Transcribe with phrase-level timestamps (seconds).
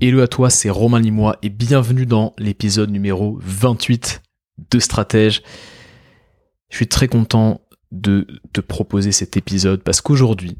[0.00, 4.22] Hello à toi, c'est Romain Limois et bienvenue dans l'épisode numéro 28
[4.72, 5.42] de Stratège.
[6.68, 7.60] Je suis très content
[7.92, 10.58] de te proposer cet épisode parce qu'aujourd'hui,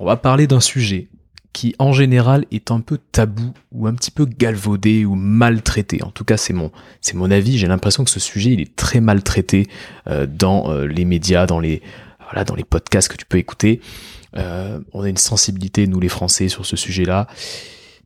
[0.00, 1.10] on va parler d'un sujet
[1.52, 6.02] qui en général est un peu tabou ou un petit peu galvaudé ou maltraité.
[6.02, 7.58] En tout cas, c'est mon, c'est mon avis.
[7.58, 9.68] J'ai l'impression que ce sujet, il est très maltraité
[10.08, 11.82] euh, dans euh, les médias, dans les,
[12.24, 13.80] voilà, dans les podcasts que tu peux écouter.
[14.36, 17.28] Euh, on a une sensibilité, nous les Français, sur ce sujet-là.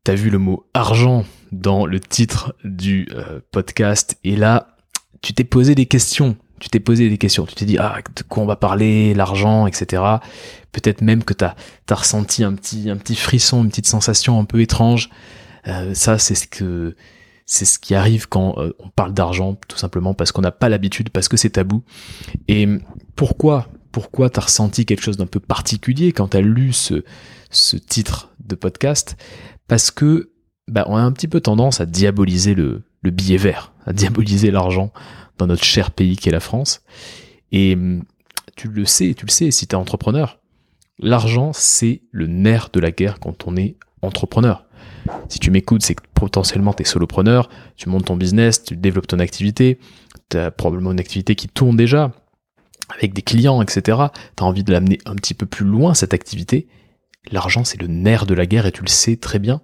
[0.07, 3.09] T'as vu le mot argent dans le titre du
[3.51, 4.77] podcast et là,
[5.21, 8.23] tu t'es posé des questions tu t'es posé des questions, tu t'es dit ah de
[8.23, 10.03] quoi on va parler, l'argent, etc.
[10.71, 11.57] Peut-être même que t'as
[11.91, 15.11] as ressenti un petit un petit frisson, une petite sensation un peu étrange.
[15.67, 16.95] Euh, ça c'est ce que
[17.45, 20.69] c'est ce qui arrive quand euh, on parle d'argent, tout simplement parce qu'on n'a pas
[20.69, 21.83] l'habitude, parce que c'est tabou.
[22.47, 22.69] Et
[23.17, 27.03] pourquoi pourquoi t'as ressenti quelque chose d'un peu particulier quand t'as lu ce
[27.51, 29.17] ce titre de podcast?
[29.69, 30.31] Parce que
[30.69, 34.51] bah, on a un petit peu tendance à diaboliser le le billet vert, à diaboliser
[34.51, 34.93] l'argent
[35.39, 36.83] dans notre cher pays qui est la France.
[37.53, 38.03] Et hum,
[38.57, 40.41] tu le sais, tu le sais, si tu es entrepreneur,
[40.99, 44.65] l'argent, c'est le nerf de la guerre quand on est entrepreneur.
[45.29, 49.07] Si tu m'écoutes, c'est que potentiellement tu es solopreneur, tu montes ton business, tu développes
[49.07, 49.79] ton activité,
[50.31, 52.11] tu as probablement une activité qui tourne déjà,
[52.97, 53.83] avec des clients, etc.
[54.37, 56.67] Tu as envie de l'amener un petit peu plus loin, cette activité.
[57.31, 59.61] L'argent, c'est le nerf de la guerre et tu le sais très bien.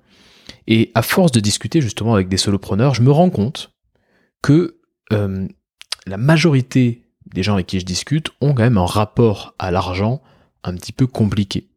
[0.67, 3.73] Et à force de discuter justement avec des solopreneurs, je me rends compte
[4.43, 4.79] que
[5.13, 5.47] euh,
[6.07, 10.21] la majorité des gens avec qui je discute ont quand même un rapport à l'argent
[10.65, 11.69] un petit peu compliqué.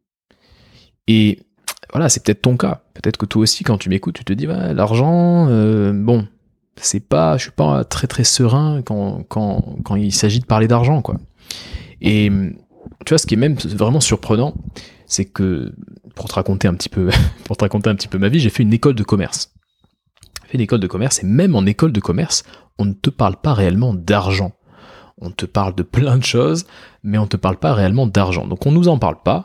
[1.06, 1.40] Et
[1.92, 2.82] voilà, c'est peut-être ton cas.
[2.94, 6.26] Peut-être que toi aussi, quand tu m'écoutes, tu te dis, l'argent, euh, bon,
[6.76, 10.68] c'est pas, je suis pas très très serein quand, quand, quand il s'agit de parler
[10.68, 11.16] d'argent, quoi.
[12.00, 12.30] Et
[13.04, 14.54] tu vois, ce qui est même vraiment surprenant,
[15.06, 15.72] c'est que
[16.14, 19.52] pour te raconter un petit peu, ma vie, j'ai fait une école de commerce.
[20.42, 22.44] J'ai fait une école de commerce et même en école de commerce,
[22.78, 24.52] on ne te parle pas réellement d'argent.
[25.18, 26.66] On te parle de plein de choses,
[27.02, 28.46] mais on ne te parle pas réellement d'argent.
[28.46, 29.44] Donc on nous en parle pas.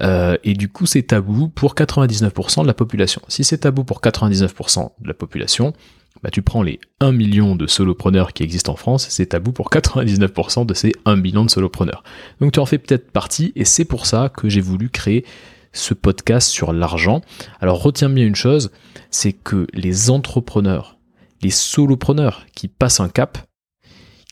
[0.00, 3.22] Euh, et du coup, c'est tabou pour 99% de la population.
[3.28, 5.72] Si c'est tabou pour 99% de la population,
[6.22, 9.70] bah tu prends les 1 million de solopreneurs qui existent en France, c'est tabou pour
[9.70, 12.02] 99% de ces 1 million de solopreneurs.
[12.40, 15.24] Donc tu en fais peut-être partie, et c'est pour ça que j'ai voulu créer
[15.72, 17.20] ce podcast sur l'argent.
[17.60, 18.70] Alors retiens bien une chose,
[19.10, 20.96] c'est que les entrepreneurs
[21.42, 23.38] les solopreneurs qui passent un cap,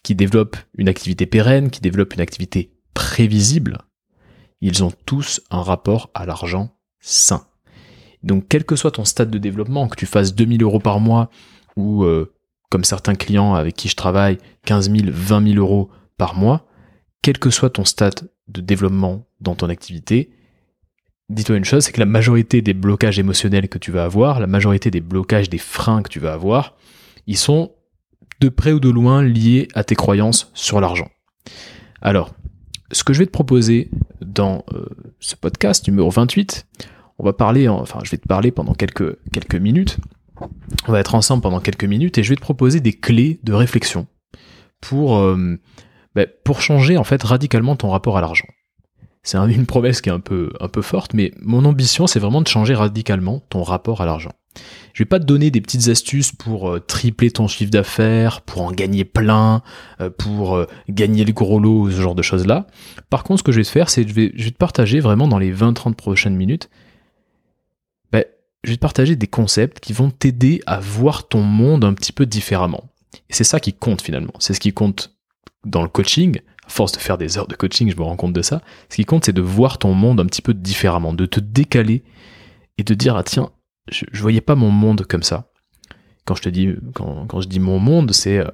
[0.02, 3.78] qui développent une activité pérenne, qui développent une activité prévisible,
[4.60, 7.46] ils ont tous un rapport à l'argent sain.
[8.22, 11.30] Donc quel que soit ton stade de développement, que tu fasses 2000 euros par mois
[11.76, 12.32] ou euh,
[12.70, 16.66] comme certains clients avec qui je travaille, 15 000, 20 000 euros par mois,
[17.22, 20.30] quel que soit ton stade de développement dans ton activité,
[21.30, 24.46] dis-toi une chose, c'est que la majorité des blocages émotionnels que tu vas avoir, la
[24.46, 26.74] majorité des blocages, des freins que tu vas avoir,
[27.26, 27.72] ils sont
[28.40, 31.08] de près ou de loin liés à tes croyances sur l'argent.
[32.02, 32.34] Alors,
[32.92, 34.86] ce que je vais te proposer dans euh,
[35.20, 36.66] ce podcast numéro 28,
[37.18, 39.98] on va parler, enfin je vais te parler pendant quelques, quelques minutes,
[40.40, 43.52] on va être ensemble pendant quelques minutes et je vais te proposer des clés de
[43.52, 44.06] réflexion
[44.80, 45.56] pour, euh,
[46.14, 48.48] ben, pour changer en fait radicalement ton rapport à l'argent.
[49.22, 52.42] C'est une promesse qui est un peu, un peu forte, mais mon ambition c'est vraiment
[52.42, 54.32] de changer radicalement ton rapport à l'argent.
[54.92, 58.62] Je vais pas te donner des petites astuces pour euh, tripler ton chiffre d'affaires, pour
[58.62, 59.62] en gagner plein,
[60.00, 62.66] euh, pour gagner le gros lot, ce genre de choses-là.
[63.10, 64.58] Par contre, ce que je vais te faire, c'est que je vais, je vais te
[64.58, 66.68] partager vraiment dans les 20-30 prochaines minutes,
[68.64, 72.12] je vais te partager des concepts qui vont t'aider à voir ton monde un petit
[72.12, 72.84] peu différemment.
[73.28, 74.32] Et c'est ça qui compte finalement.
[74.38, 75.14] C'est ce qui compte
[75.64, 76.40] dans le coaching.
[76.66, 78.62] À force de faire des heures de coaching, je me rends compte de ça.
[78.88, 82.02] Ce qui compte, c'est de voir ton monde un petit peu différemment, de te décaler
[82.78, 83.50] et de dire, ah tiens,
[83.90, 85.50] je, je voyais pas mon monde comme ça.
[86.24, 88.48] Quand je te dis, quand, quand je dis mon monde, c'est euh,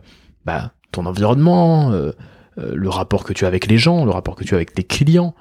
[0.44, 2.10] bah, ton environnement, euh,
[2.58, 4.74] euh, le rapport que tu as avec les gens, le rapport que tu as avec
[4.74, 5.34] tes clients.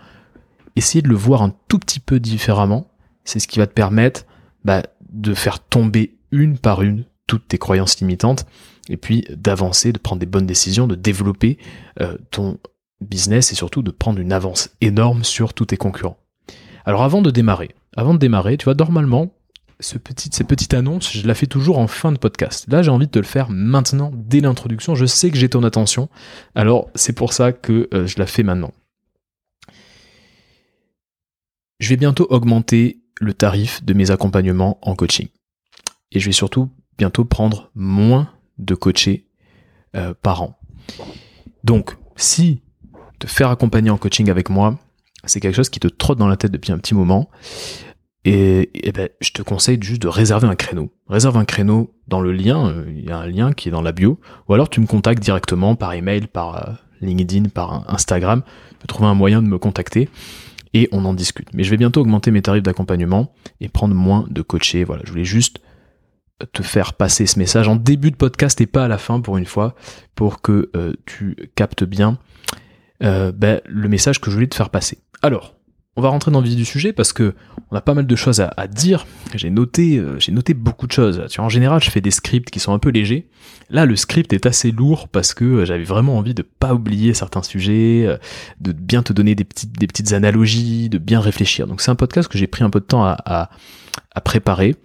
[0.76, 2.92] Essayer de le voir un tout petit peu différemment,
[3.26, 4.26] c'est ce qui va te permettre
[4.66, 8.46] bah, de faire tomber une par une toutes tes croyances limitantes
[8.90, 11.58] et puis d'avancer, de prendre des bonnes décisions, de développer
[12.32, 12.58] ton
[13.02, 16.18] business et surtout de prendre une avance énorme sur tous tes concurrents.
[16.86, 19.32] Alors avant de démarrer, avant de démarrer, tu vois, normalement,
[19.80, 22.66] ce petit, cette petite annonce, je la fais toujours en fin de podcast.
[22.70, 24.96] Là, j'ai envie de te le faire maintenant, dès l'introduction.
[24.96, 26.10] Je sais que j'ai ton attention,
[26.56, 28.72] alors c'est pour ça que euh, je la fais maintenant.
[31.80, 35.28] Je vais bientôt augmenter le tarif de mes accompagnements en coaching.
[36.12, 39.26] Et je vais surtout bientôt prendre moins de coachés
[39.96, 40.60] euh, par an.
[41.64, 42.62] Donc, si
[43.20, 44.80] te faire accompagner en coaching avec moi,
[45.26, 47.30] c'est quelque chose qui te trotte dans la tête depuis un petit moment,
[48.26, 50.92] et, ben, je te conseille juste de réserver un créneau.
[51.08, 53.82] Réserve un créneau dans le lien, euh, il y a un lien qui est dans
[53.82, 58.44] la bio, ou alors tu me contactes directement par email, par euh, LinkedIn, par Instagram,
[58.70, 60.10] tu peux trouver un moyen de me contacter
[60.74, 61.54] et on en discute.
[61.54, 64.84] Mais je vais bientôt augmenter mes tarifs d'accompagnement et prendre moins de coachés.
[64.84, 65.60] Voilà, je voulais juste
[66.54, 69.38] te faire passer ce message en début de podcast et pas à la fin pour
[69.38, 69.76] une fois,
[70.16, 72.18] pour que euh, tu captes bien
[73.02, 74.98] ben, le message que je voulais te faire passer.
[75.22, 75.59] Alors,
[76.00, 77.36] on va rentrer dans le vif du sujet parce que
[77.72, 79.06] on a pas mal de choses à, dire.
[79.36, 81.26] J'ai noté, euh, j'ai noté beaucoup de choses.
[81.30, 83.28] Tu en général, je fais des scripts qui sont un peu légers.
[83.70, 87.14] Là, le script est assez lourd parce que euh, j'avais vraiment envie de pas oublier
[87.14, 88.18] certains sujets, euh,
[88.62, 91.68] de bien te donner des petites, analogies, de bien réfléchir.
[91.68, 93.50] Donc c'est un podcast que j'ai pris un peu de temps à,
[94.24, 94.76] préparer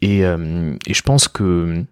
[0.00, 1.84] et, je pense que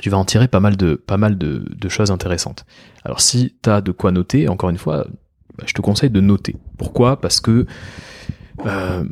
[0.00, 2.64] tu vas en tirer pas mal de, pas mal de, de choses intéressantes.
[3.04, 5.06] Alors si tu as de quoi noter, encore une fois,
[5.56, 6.56] bah, je te conseille de noter.
[6.78, 7.20] Pourquoi?
[7.20, 7.66] Parce que
[8.66, 9.04] euh,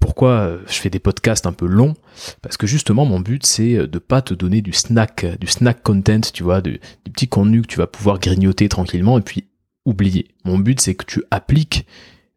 [0.00, 1.94] pourquoi je fais des podcasts un peu longs?
[2.42, 6.20] Parce que justement, mon but, c'est de pas te donner du snack, du snack content,
[6.32, 9.48] tu vois, du, petit contenu que tu vas pouvoir grignoter tranquillement et puis
[9.84, 10.28] oublier.
[10.44, 11.86] Mon but, c'est que tu appliques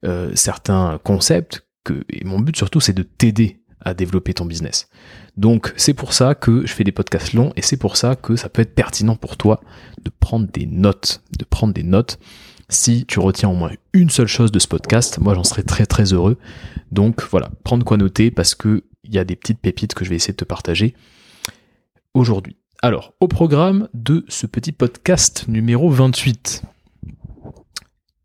[0.06, 1.66] euh, certains concepts
[2.10, 4.90] et mon but surtout, c'est de t'aider à développer ton business.
[5.38, 8.36] Donc, c'est pour ça que je fais des podcasts longs et c'est pour ça que
[8.36, 9.62] ça peut être pertinent pour toi
[10.04, 12.18] de prendre des notes, de prendre des notes
[12.70, 15.86] si tu retiens au moins une seule chose de ce podcast, moi j'en serais très
[15.86, 16.38] très heureux.
[16.92, 20.10] Donc voilà, prendre quoi noter parce que il y a des petites pépites que je
[20.10, 20.96] vais essayer de te partager
[22.14, 22.58] aujourd'hui.
[22.82, 26.64] Alors, au programme de ce petit podcast numéro 28,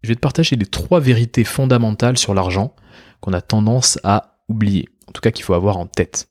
[0.02, 2.74] je vais te partager les trois vérités fondamentales sur l'argent
[3.20, 6.28] qu'on a tendance à oublier, en tout cas qu'il faut avoir en tête.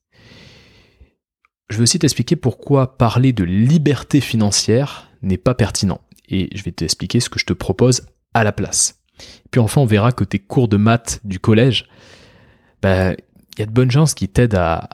[1.70, 6.72] Je vais aussi t'expliquer pourquoi parler de liberté financière n'est pas pertinent et je vais
[6.72, 8.04] t'expliquer ce que je te propose
[8.34, 9.00] à la place.
[9.52, 11.86] puis enfin, on verra que tes cours de maths du collège,
[12.82, 13.16] ben,
[13.58, 14.90] il y a de bonnes chances qui t'aident à,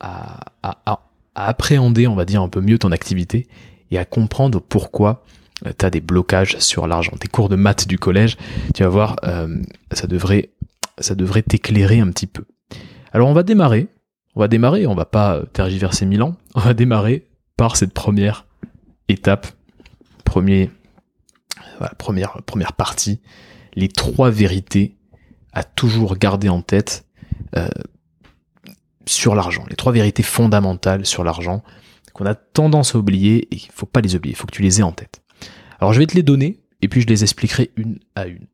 [0.00, 1.00] à, à,
[1.34, 3.48] appréhender, on va dire, un peu mieux ton activité
[3.90, 5.24] et à comprendre pourquoi
[5.66, 7.12] euh, tu as des blocages sur l'argent.
[7.18, 8.36] Tes cours de maths du collège,
[8.74, 9.62] tu vas voir, euh,
[9.92, 10.50] ça devrait
[11.00, 12.44] ça devrait t'éclairer un petit peu.
[13.12, 13.88] Alors on va démarrer,
[14.34, 17.26] on va démarrer, on va pas tergiverser mille ans, on va démarrer
[17.56, 18.46] par cette première
[19.08, 19.46] étape
[20.28, 20.70] première,
[22.76, 23.20] partie,
[23.74, 24.96] les trois vérités
[25.52, 27.06] à toujours garder en tête
[27.56, 27.68] euh,
[29.06, 29.64] sur l'argent.
[29.68, 31.62] Les trois vérités fondamentales sur l'argent
[32.12, 34.62] qu'on a tendance à oublier et ne faut pas les oublier, il faut que tu
[34.62, 35.22] les aies en tête.
[35.78, 38.46] Alors je vais te les donner et puis je les expliquerai une à une.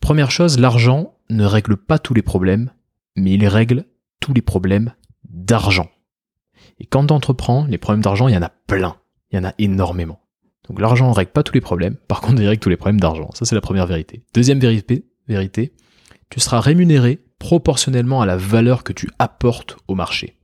[0.00, 2.70] Première chose, l'argent ne règle pas tous les problèmes,
[3.16, 3.84] mais il règle
[4.20, 4.94] tous les problèmes
[5.28, 5.90] d'argent.
[6.78, 8.96] Et quand tu entreprends, les problèmes d'argent, il y en a plein
[9.30, 10.20] il y en a énormément.
[10.68, 13.00] Donc l'argent ne règle pas tous les problèmes, par contre il règle tous les problèmes
[13.00, 13.30] d'argent.
[13.34, 14.22] Ça c'est la première vérité.
[14.34, 15.72] Deuxième vérité, vérité,
[16.28, 20.36] tu seras rémunéré proportionnellement à la valeur que tu apportes au marché.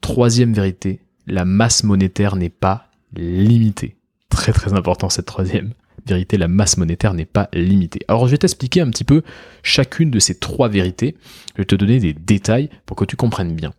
[0.00, 3.96] Troisième vérité, la masse monétaire n'est pas limitée.
[4.28, 5.72] Très très important cette troisième
[6.06, 8.00] vérité, la masse monétaire n'est pas limitée.
[8.08, 9.22] Alors je vais t'expliquer un petit peu
[9.62, 11.16] chacune de ces trois vérités.
[11.54, 13.72] Je vais te donner des détails pour que tu comprennes bien.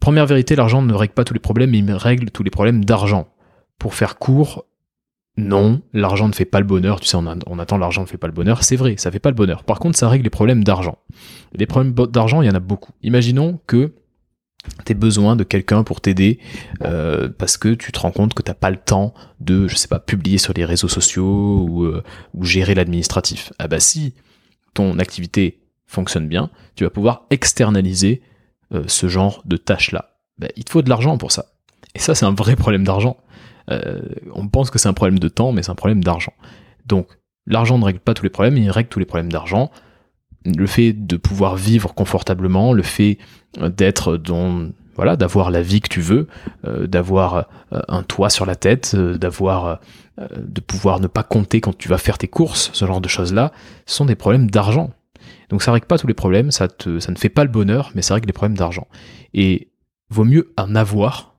[0.00, 2.84] Première vérité, l'argent ne règle pas tous les problèmes, mais il règle tous les problèmes
[2.84, 3.28] d'argent.
[3.78, 4.66] Pour faire court,
[5.36, 7.00] non, l'argent ne fait pas le bonheur.
[7.00, 8.62] Tu sais, on, attend l'argent ne fait pas le bonheur.
[8.62, 9.64] C'est vrai, ça fait pas le bonheur.
[9.64, 10.98] Par contre, ça règle les problèmes d'argent.
[11.54, 12.92] Les problèmes d'argent, il y en a beaucoup.
[13.02, 13.92] Imaginons que
[14.84, 16.38] tu besoin de quelqu'un pour t'aider
[16.82, 19.88] euh, parce que tu te rends compte que t'as pas le temps de, je sais
[19.88, 22.02] pas, publier sur les réseaux sociaux ou, euh,
[22.34, 23.52] ou gérer l'administratif.
[23.58, 24.12] Ah bah si
[24.74, 28.20] ton activité fonctionne bien, tu vas pouvoir externaliser
[28.72, 31.46] euh, ce genre de tâches-là ben, Il te faut de l'argent pour ça.
[31.94, 33.16] Et ça, c'est un vrai problème d'argent.
[33.70, 34.00] Euh,
[34.32, 36.32] on pense que c'est un problème de temps, mais c'est un problème d'argent.
[36.86, 37.08] Donc,
[37.46, 39.70] l'argent ne règle pas tous les problèmes, il règle tous les problèmes d'argent.
[40.44, 43.18] Le fait de pouvoir vivre confortablement, le fait
[43.58, 46.28] d'être dans voilà, d'avoir la vie que tu veux,
[46.64, 49.80] euh, d'avoir un toit sur la tête, d'avoir
[50.36, 53.52] de pouvoir ne pas compter quand tu vas faire tes courses, ce genre de choses-là,
[53.86, 54.90] sont des problèmes d'argent.
[55.48, 57.90] Donc ça règle pas tous les problèmes, ça, te, ça ne fait pas le bonheur,
[57.94, 58.86] mais ça règle les problèmes d'argent.
[59.34, 59.70] Et
[60.08, 61.38] vaut mieux en avoir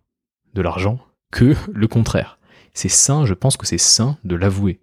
[0.54, 1.00] de l'argent
[1.32, 2.40] que le contraire.
[2.74, 4.80] C'est sain, je pense que c'est sain de l'avouer.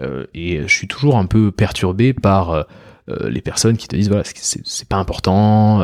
[0.00, 2.62] Euh, et je suis toujours un peu perturbé par euh,
[3.10, 5.80] euh, les personnes qui te disent voilà c'est pas important.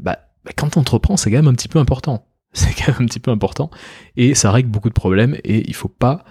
[0.00, 2.26] Bah, bah, quand tu entreprends, c'est quand même un petit peu important.
[2.54, 3.70] C'est quand même un petit peu important
[4.14, 6.22] et ça règle beaucoup de problèmes et il faut pas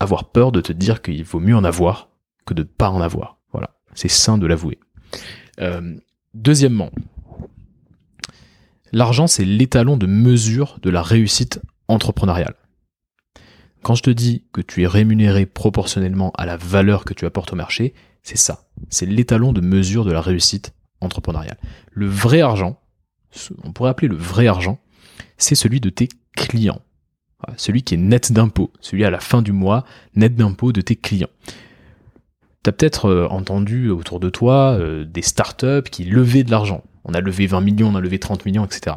[0.00, 2.08] avoir peur de te dire qu'il vaut mieux en avoir
[2.46, 3.35] que de ne pas en avoir.
[3.96, 4.78] C'est sain de l'avouer.
[5.60, 5.96] Euh,
[6.34, 6.92] deuxièmement,
[8.92, 12.54] l'argent, c'est l'étalon de mesure de la réussite entrepreneuriale.
[13.82, 17.52] Quand je te dis que tu es rémunéré proportionnellement à la valeur que tu apportes
[17.52, 18.64] au marché, C'est ça.
[18.90, 21.58] C'est l'étalon de mesure de la réussite entrepreneuriale.
[21.92, 22.80] Le vrai argent,
[23.62, 24.80] on pourrait appeler le vrai argent,
[25.38, 26.80] c'est celui de tes clients.
[27.56, 29.84] Celui qui est net d'impôts, celui à la fin du mois,
[30.16, 31.30] net d'impôts de tes clients.
[32.72, 36.82] Peut-être euh, entendu autour de toi euh, des startups qui levaient de l'argent.
[37.04, 38.96] On a levé 20 millions, on a levé 30 millions, etc.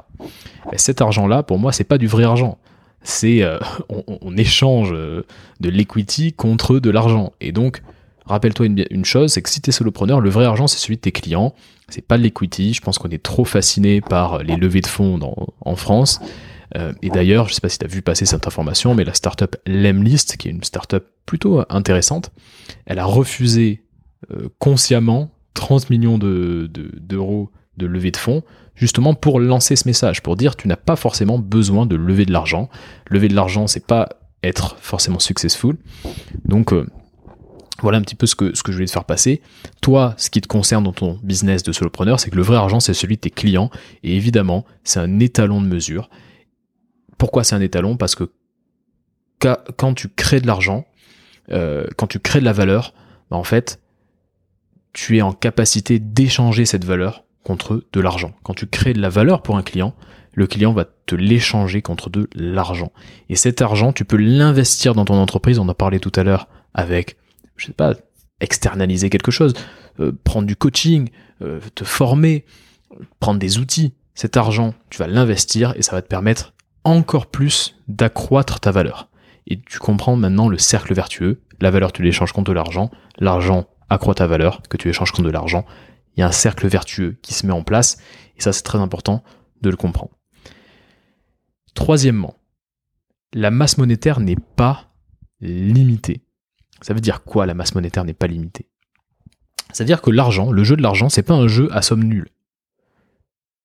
[0.75, 2.57] cet argent-là, pour moi, c'est pas du vrai argent.
[3.03, 3.59] C'est euh,
[3.89, 5.23] on, échange de
[5.69, 7.33] l'equity contre de l'argent.
[7.41, 7.83] Et donc,
[8.25, 11.11] rappelle-toi une, chose, c'est que si tu solopreneur, le vrai argent, c'est celui de tes
[11.11, 11.53] clients.
[11.89, 12.73] C'est pas de l'equity.
[12.73, 15.19] Je pense qu'on est trop fasciné par les levées de fonds
[15.61, 16.19] en France.
[16.77, 19.13] Euh, et d'ailleurs, je sais pas si tu as vu passer cette information, mais la
[19.13, 22.31] startup Lemlist, qui est une startup plutôt intéressante,
[22.85, 23.83] elle a refusé
[24.31, 28.43] euh, consciemment 30 millions d'euros de, de levée de fonds,
[28.75, 32.31] justement pour lancer ce message, pour dire tu n'as pas forcément besoin de lever de
[32.31, 32.69] l'argent.
[33.09, 34.09] Lever de l'argent, c'est pas
[34.43, 35.77] être forcément successful.
[36.45, 36.85] Donc euh,
[37.81, 39.41] voilà un petit peu ce que, ce que je voulais te faire passer.
[39.81, 42.79] Toi, ce qui te concerne dans ton business de solopreneur, c'est que le vrai argent,
[42.79, 43.69] c'est celui de tes clients.
[44.03, 46.09] Et évidemment, c'est un étalon de mesure.
[47.19, 48.31] Pourquoi c'est un étalon Parce que
[49.77, 50.85] quand tu crées de l'argent,
[51.51, 52.93] euh, quand tu crées de la valeur,
[53.29, 53.79] bah, en fait,
[54.93, 58.33] tu es en capacité d'échanger cette valeur contre de l'argent.
[58.43, 59.93] Quand tu crées de la valeur pour un client,
[60.33, 62.91] le client va te l'échanger contre de l'argent.
[63.27, 65.59] Et cet argent, tu peux l'investir dans ton entreprise.
[65.59, 67.17] On en a parlé tout à l'heure avec,
[67.57, 67.95] je sais pas,
[68.39, 69.53] externaliser quelque chose,
[69.99, 71.09] euh, prendre du coaching,
[71.41, 72.45] euh, te former,
[73.19, 73.93] prendre des outils.
[74.13, 79.09] Cet argent, tu vas l'investir et ça va te permettre encore plus d'accroître ta valeur.
[79.47, 81.41] Et tu comprends maintenant le cercle vertueux.
[81.59, 82.91] La valeur, tu l'échanges contre de l'argent.
[83.17, 85.65] L'argent accroît ta valeur, que tu échanges contre de l'argent.
[86.15, 87.97] Il y a un cercle vertueux qui se met en place.
[88.37, 89.23] Et ça, c'est très important
[89.61, 90.11] de le comprendre.
[91.73, 92.35] Troisièmement,
[93.33, 94.91] la masse monétaire n'est pas
[95.41, 96.21] limitée.
[96.81, 98.69] Ça veut dire quoi la masse monétaire n'est pas limitée?
[99.71, 102.03] Ça veut dire que l'argent, le jeu de l'argent, c'est pas un jeu à somme
[102.03, 102.29] nulle.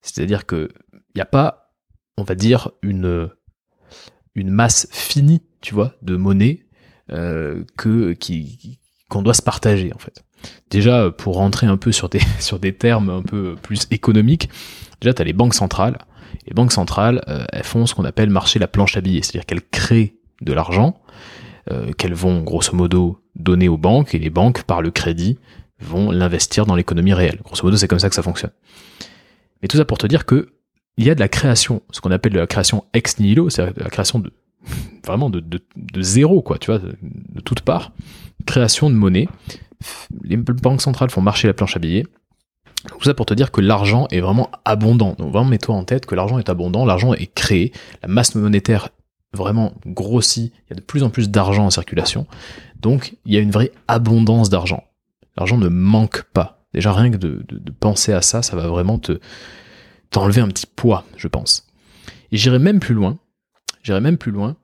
[0.02, 1.63] C'est-à-dire que il n'y a pas
[2.16, 3.28] on va dire, une,
[4.34, 6.66] une masse finie, tu vois, de monnaie
[7.10, 10.24] euh, que, qui, qu'on doit se partager, en fait.
[10.70, 14.48] Déjà, pour rentrer un peu sur des, sur des termes un peu plus économiques,
[15.00, 15.98] déjà, tu as les banques centrales.
[16.46, 19.46] Les banques centrales, euh, elles font ce qu'on appelle marcher la planche à billets, c'est-à-dire
[19.46, 21.00] qu'elles créent de l'argent,
[21.70, 25.38] euh, qu'elles vont grosso modo donner aux banques, et les banques, par le crédit,
[25.80, 27.40] vont l'investir dans l'économie réelle.
[27.44, 28.52] Grosso modo, c'est comme ça que ça fonctionne.
[29.62, 30.53] Mais tout ça pour te dire que
[30.96, 33.90] il y a de la création, ce qu'on appelle la création ex nihilo, c'est la
[33.90, 34.32] création de
[35.04, 35.42] vraiment de,
[36.00, 36.96] zéro, quoi, tu vois, de,
[37.44, 37.92] toutes parts.
[38.46, 39.28] Création de monnaie.
[40.22, 42.06] Les banques centrales font marcher la planche à billets.
[42.88, 45.14] Tout ça pour te dire que l'argent est vraiment abondant.
[45.18, 47.72] Donc vraiment mets-toi en tête que l'argent est abondant, l'argent est créé,
[48.02, 48.90] la masse monétaire
[49.32, 52.26] vraiment grossit, il y a de plus en plus d'argent en circulation.
[52.80, 54.84] Donc il y a une vraie abondance d'argent.
[55.36, 56.64] L'argent ne manque pas.
[56.74, 57.44] Déjà rien que de,
[57.80, 59.18] penser à ça, ça va vraiment te,
[60.14, 61.66] t'enlever un petit poids, je pense.
[62.30, 63.18] Et j'irai même plus loin.
[63.82, 64.56] J'irai même plus loin.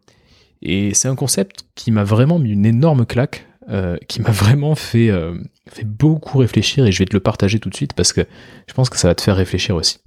[0.62, 4.76] Et c'est un concept qui m'a vraiment mis une énorme claque, euh, qui m'a vraiment
[4.76, 5.36] fait, euh,
[5.68, 8.20] fait beaucoup réfléchir et je vais te le partager tout de suite parce que
[8.68, 9.98] je pense que ça va te faire réfléchir aussi.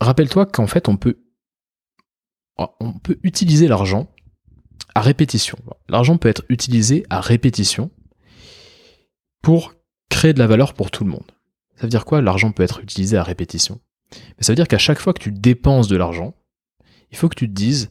[0.00, 1.22] Rappelle-toi qu'en fait, on peut,
[2.58, 4.10] on peut utiliser l'argent
[4.96, 5.58] à répétition.
[5.88, 7.92] L'argent peut être utilisé à répétition
[9.42, 9.74] pour
[10.08, 11.30] créer de la valeur pour tout le monde.
[11.80, 12.20] Ça veut dire quoi?
[12.20, 13.80] L'argent peut être utilisé à répétition.
[14.12, 16.34] Mais ça veut dire qu'à chaque fois que tu dépenses de l'argent,
[17.10, 17.90] il faut que tu te dises,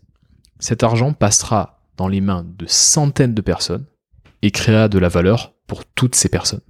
[0.60, 3.88] cet argent passera dans les mains de centaines de personnes
[4.44, 6.62] et créera de la valeur pour toutes ces personnes.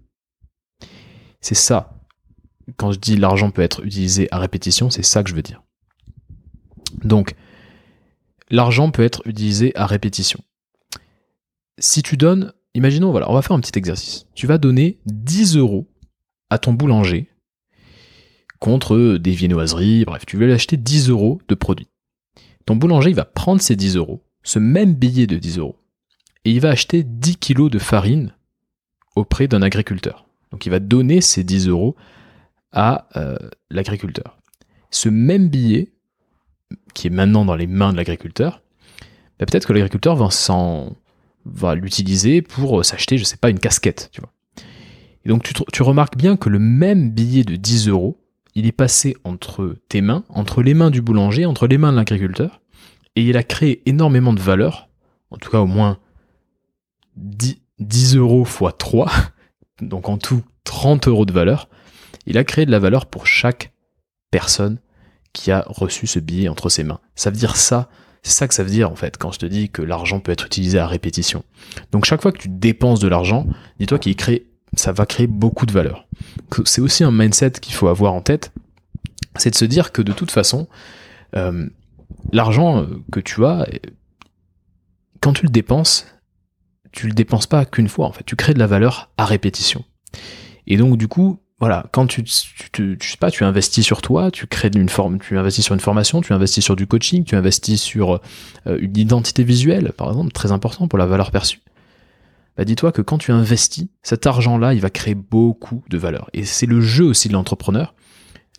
[1.42, 2.00] C'est ça.
[2.78, 5.62] Quand je dis l'argent peut être utilisé à répétition, c'est ça que je veux dire.
[7.04, 7.36] Donc,
[8.50, 10.40] l'argent peut être utilisé à répétition.
[11.80, 14.26] Si tu donnes, imaginons, voilà, on va faire un petit exercice.
[14.36, 15.86] Tu vas donner 10 euros
[16.50, 17.28] à ton boulanger
[18.60, 21.90] contre des viennoiseries, bref, tu veux acheter 10 euros de produits.
[22.66, 25.78] Ton boulanger, il va prendre ces 10 euros, ce même billet de 10 euros,
[26.46, 28.34] et il va acheter 10 kilos de farine
[29.16, 30.28] auprès d'un agriculteur.
[30.52, 31.96] Donc il va donner ces 10 euros
[32.72, 33.38] à euh,
[33.70, 34.38] l'agriculteur.
[34.92, 35.92] Ce même billet,
[36.94, 38.62] qui est maintenant dans les mains de l'agriculteur,
[39.40, 40.30] bah, peut-être que l'agriculteur va,
[41.46, 44.32] va l'utiliser pour s'acheter, je sais pas, une casquette, tu vois.
[45.26, 48.20] Donc tu, remarques bien que le même billet de 10 euros,
[48.56, 51.98] il est passé entre tes mains, entre les mains du boulanger, entre les mains de
[51.98, 52.62] l'agriculteur,
[53.16, 54.90] et il a créé énormément de valeur,
[55.30, 56.00] en tout cas au moins
[57.18, 59.12] 10, 10 euros x 3,
[59.82, 61.70] donc en tout 30 euros de valeur.
[62.26, 63.74] Il a créé de la valeur pour chaque
[64.32, 64.80] personne
[65.34, 67.00] qui a reçu ce billet entre ses mains.
[67.16, 67.90] Ça veut dire ça,
[68.24, 70.32] C'est ça que ça veut dire en fait quand je te dis que l'argent peut
[70.32, 71.44] être utilisé à répétition.
[71.92, 73.48] Donc chaque fois que tu dépenses de l'argent,
[73.80, 76.08] dis-toi qu'il crée, ça va créer beaucoup de valeur.
[76.66, 78.52] C'est aussi un mindset qu'il faut avoir en tête,
[79.36, 80.68] c'est de se dire que de toute façon,
[81.36, 81.68] euh,
[82.32, 83.68] l'argent que tu as,
[85.22, 86.08] quand tu le dépenses,
[86.92, 89.84] tu le dépenses pas qu'une fois en fait, tu crées de la valeur à répétition.
[90.68, 94.48] Et donc du coup, voilà, quand tu, tu, sais pas, tu investis sur toi, tu
[94.48, 97.82] crées une forme, tu investis sur une formation, tu investis sur du coaching, tu investis
[97.82, 98.22] sur
[98.66, 101.60] euh, une identité visuelle, par exemple, très important pour la valeur perçue.
[102.58, 106.30] Bah dis-toi que quand tu investis, cet argent-là, il va créer beaucoup de valeur.
[106.34, 107.96] Et c'est le jeu aussi de l'entrepreneur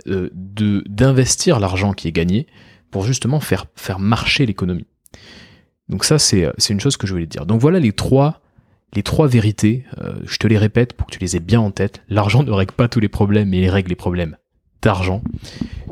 [0.08, 2.46] euh, d'investir l'argent qui est gagné
[2.90, 4.86] pour justement faire faire marcher l'économie.
[5.88, 7.46] Donc ça, c'est c'est une chose que je voulais te dire.
[7.46, 8.40] Donc voilà les trois
[8.94, 11.70] les trois vérités, euh, je te les répète pour que tu les aies bien en
[11.70, 12.02] tête.
[12.08, 14.36] L'argent ne règle pas tous les problèmes, mais il règle les problèmes
[14.82, 15.22] d'argent.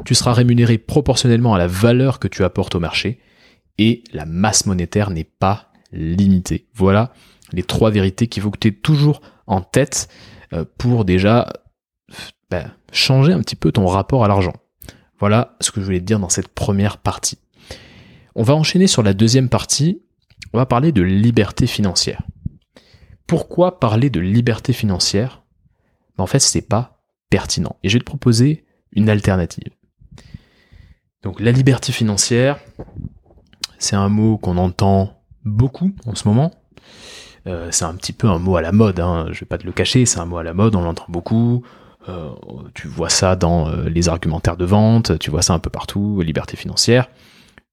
[0.05, 3.21] Tu seras rémunéré proportionnellement à la valeur que tu apportes au marché
[3.77, 5.71] et la masse monétaire n'est pas
[6.75, 7.13] Voilà
[7.53, 10.09] les trois vérités qu'il faut que tu aies toujours en tête
[10.53, 11.49] euh, pour déjà
[12.51, 14.55] ben, changer un petit peu ton rapport à l'argent.
[15.19, 17.39] Voilà ce que je voulais te dire dans cette première partie.
[18.35, 20.03] On va enchaîner sur la deuxième partie.
[20.53, 22.23] On va parler de liberté financière.
[23.27, 25.43] Pourquoi parler de liberté financière?
[26.17, 27.77] Ben, En fait, c'est pas pertinent.
[27.83, 29.73] Et je vais te proposer une alternative.
[31.23, 32.59] Donc la liberté financière,
[33.79, 35.18] c'est un mot qu'on entend
[35.49, 36.53] beaucoup en ce moment.
[37.49, 39.29] Euh, c'est un petit peu un mot à la mode, hein.
[39.31, 41.63] je vais pas te le cacher, c'est un mot à la mode, on l'entend beaucoup.
[42.09, 42.31] Euh,
[42.75, 46.21] tu vois ça dans euh, les argumentaires de vente, tu vois ça un peu partout,
[46.21, 47.09] liberté financière.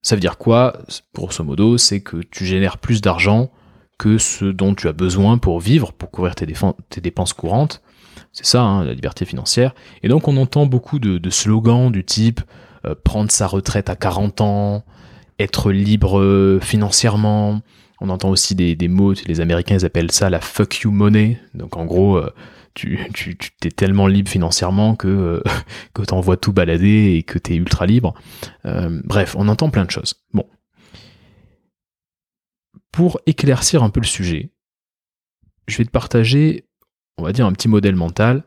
[0.01, 0.73] Ça veut dire quoi?
[1.13, 3.49] Grosso modo, c'est que tu génères plus d'argent
[3.97, 6.45] que ce dont tu as besoin pour vivre, pour couvrir tes,
[7.01, 7.81] dépenses courantes.
[8.33, 9.73] C'est ça, hein, la liberté financière.
[10.03, 12.41] Et donc on entend beaucoup de, slogans du type
[13.03, 14.85] prendre sa retraite à 40 ans,
[15.39, 17.61] être libre euh, financièrement.
[18.01, 21.39] On entend aussi des, mots, les Américains ils appellent ça la fuck you money.
[21.53, 22.29] Donc en gros, euh,
[22.73, 25.41] tu, tu, tu es tellement libre financièrement que,
[25.93, 28.13] que tu envoies tout balader et que tu es ultra libre.
[28.63, 30.15] bref, on entend plein de choses.
[30.33, 30.45] Bon,
[32.95, 34.51] pour éclaircir un peu le sujet,
[35.67, 36.65] je vais te partager,
[37.17, 38.43] on va dire, un petit modèle mental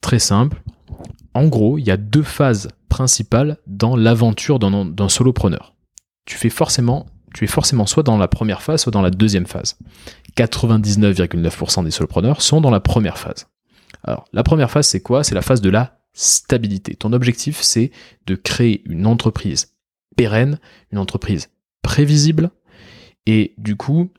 [0.00, 0.62] très simple.
[1.32, 5.73] En gros, il y a deux phases principales dans l'aventure d'un solopreneur.
[6.24, 9.46] Tu fais forcément, tu es forcément soit dans la première phase, soit dans la deuxième
[9.46, 9.76] phase.
[10.36, 13.46] 99,9% des solopreneurs sont dans la première phase.
[14.02, 15.24] Alors, la première phase, c'est quoi?
[15.24, 16.94] C'est la phase de la stabilité.
[16.94, 17.90] Ton objectif, c'est
[18.26, 19.74] de créer une entreprise
[20.16, 20.58] pérenne,
[20.92, 21.50] une entreprise
[21.82, 22.50] prévisible,
[23.26, 24.10] et du coup,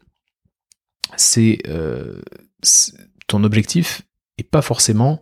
[1.16, 2.22] c'est euh,
[3.28, 4.02] ton objectif
[4.38, 5.22] est pas forcément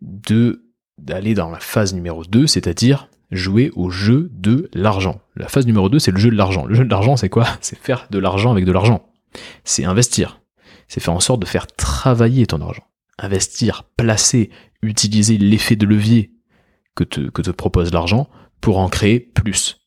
[0.00, 0.66] de
[0.98, 5.20] d'aller dans la phase numéro 2, c'est-à-dire jouer au jeu de l'argent.
[5.36, 6.66] La phase numéro 2, c'est le jeu de l'argent.
[6.66, 7.46] Le jeu de l'argent, c'est quoi?
[7.60, 9.08] C'est faire de l'argent avec de l'argent.
[9.64, 10.40] C'est investir.
[10.88, 12.84] C'est faire en sorte de faire travailler ton argent.
[13.18, 14.50] Investir, placer,
[14.82, 16.32] utiliser l'effet de levier
[16.96, 18.28] que te, propose l'argent
[18.60, 19.86] pour en créer plus.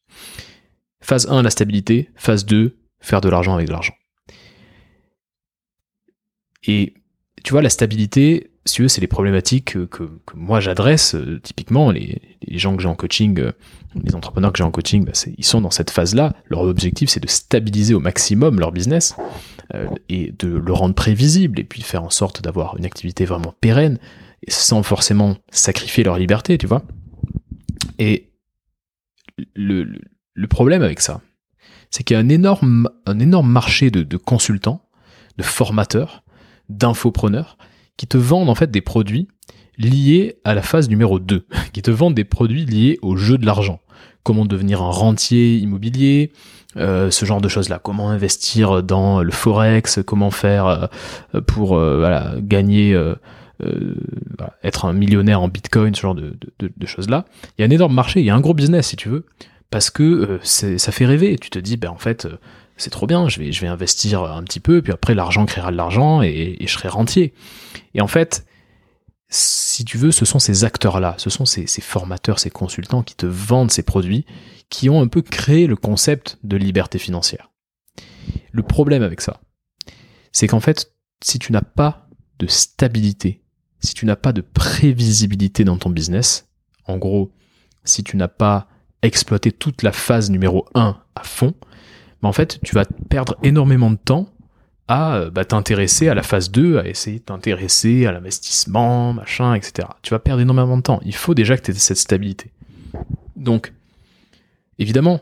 [1.02, 2.10] Phase 1, la stabilité.
[2.16, 3.94] Phase 2, faire de l'argent avec de l'argent.
[6.66, 6.94] Et
[7.44, 11.16] tu vois, la stabilité, si tu c'est les problématiques que, moi j'adresse.
[11.16, 13.52] Euh, typiquement, les, gens que j'ai en coaching, euh,
[14.02, 16.34] les entrepreneurs que j'ai en coaching, bah, ils sont dans cette phase-là.
[16.48, 19.16] Leur objectif, c'est de stabiliser au maximum leur business
[19.74, 23.54] euh, et de le rendre prévisible et puis faire en sorte d'avoir une activité vraiment
[23.60, 24.00] pérenne
[24.48, 26.84] sans forcément sacrifier leur liberté, tu vois.
[28.00, 28.32] Et
[29.56, 31.22] le problème avec ça,
[31.94, 34.82] c'est qu'il y a un énorme, un énorme marché de, consultants,
[35.38, 36.23] de formateurs,
[36.70, 37.58] d'infopreneurs,
[37.98, 39.28] qui te vendent en fait des produits
[39.78, 43.46] liés à la phase numéro 2, qui te vendent des produits liés au jeu de
[43.46, 43.82] l'argent.
[44.24, 46.32] Comment devenir un rentier immobilier,
[46.78, 47.80] euh, ce genre de choses-là.
[47.80, 50.90] Comment investir dans le forex, comment faire
[51.36, 52.98] euh, pour euh, gagner,
[54.64, 57.26] être un millionnaire en bitcoin, ce genre de, de choses-là.
[57.58, 59.26] Il y a un énorme marché, il y a un gros business si tu veux,
[59.70, 61.38] parce que ça fait rêver.
[61.38, 62.28] Tu te dis, ben en fait,
[62.78, 65.78] c'est trop bien, je vais, je investir un petit peu, puis après l'argent créera de
[65.78, 67.34] l'argent et, je serai rentier.
[67.94, 68.46] Et en fait,
[69.30, 73.26] si tu veux, ce sont ces acteurs-là, ce sont ces, formateurs, ces consultants qui te
[73.26, 74.26] vendent ces produits,
[74.70, 77.52] qui ont un peu créé le concept de liberté financière.
[78.52, 79.42] Le problème avec ça,
[80.32, 80.92] c'est qu'en fait,
[81.24, 82.08] si tu n'as pas
[82.40, 83.44] de stabilité,
[83.80, 86.48] si tu n'as pas de prévisibilité dans ton business,
[86.86, 87.32] en gros,
[87.84, 88.68] si tu n'as pas
[89.02, 91.54] exploiter toute la phase numéro 1 à fond,
[92.30, 94.30] en fait, tu vas perdre énormément de temps
[94.88, 99.54] à euh, bah, t'intéresser à la phase 2, à essayer de t'intéresser à l'investissement, machin,
[99.56, 99.88] etc.
[100.02, 101.02] Tu vas perdre énormément de temps.
[101.06, 102.52] Il faut déjà que tu aies cette stabilité.
[103.36, 103.74] Donc,
[104.80, 105.22] évidemment,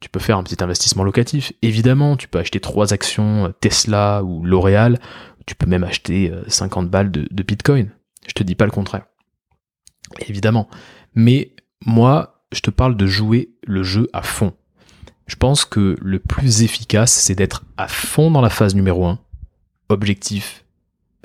[0.00, 1.52] tu peux faire un petit investissement locatif.
[1.62, 4.98] Évidemment, tu peux acheter trois actions euh, Tesla ou L'Oréal.
[5.46, 7.90] Tu peux même acheter 50 balles de, de Bitcoin.
[8.28, 9.06] Je te dis pas le contraire.
[10.28, 10.68] Évidemment.
[11.14, 11.52] Mais
[11.84, 14.52] moi, je te parle de jouer le jeu à fond.
[15.26, 19.18] Je pense que le plus efficace, c'est d'être à fond dans la phase numéro 1,
[19.88, 20.64] objectif,